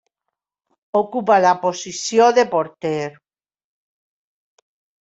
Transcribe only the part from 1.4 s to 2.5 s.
la posició de